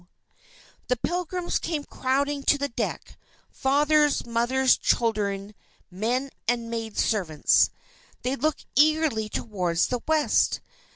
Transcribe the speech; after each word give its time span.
The 0.87 0.97
Pilgrims 0.97 1.59
came 1.59 1.83
crowding 1.83 2.41
to 2.45 2.57
the 2.57 2.69
deck, 2.69 3.19
fathers, 3.51 4.25
mothers, 4.25 4.75
children, 4.75 5.53
men, 5.91 6.31
and 6.47 6.71
maid 6.71 6.97
servants. 6.97 7.69
They 8.23 8.35
looked 8.35 8.65
eagerly 8.75 9.29
toward 9.29 9.77
the 9.77 10.01
west. 10.07 10.59